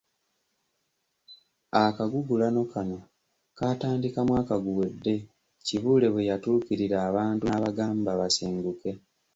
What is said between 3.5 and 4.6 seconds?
kaatandika mwaka